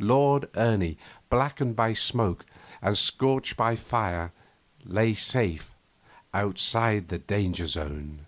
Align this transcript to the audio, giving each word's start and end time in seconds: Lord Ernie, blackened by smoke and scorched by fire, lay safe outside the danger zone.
Lord 0.00 0.50
Ernie, 0.56 0.98
blackened 1.30 1.76
by 1.76 1.92
smoke 1.92 2.44
and 2.82 2.98
scorched 2.98 3.56
by 3.56 3.76
fire, 3.76 4.32
lay 4.84 5.14
safe 5.14 5.72
outside 6.34 7.10
the 7.10 7.18
danger 7.20 7.68
zone. 7.68 8.26